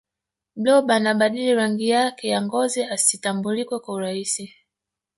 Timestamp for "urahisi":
3.93-4.53